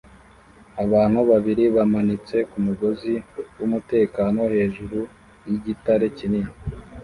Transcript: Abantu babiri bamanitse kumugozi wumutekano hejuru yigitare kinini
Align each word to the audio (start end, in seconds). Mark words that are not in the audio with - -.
Abantu 0.83 1.19
babiri 1.29 1.63
bamanitse 1.75 2.35
kumugozi 2.49 3.13
wumutekano 3.57 4.41
hejuru 4.55 4.99
yigitare 5.47 6.05
kinini 6.17 6.51